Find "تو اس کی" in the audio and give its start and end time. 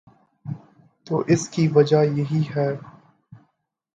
1.07-1.67